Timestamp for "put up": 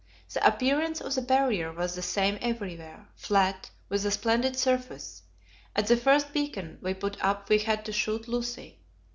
6.95-7.49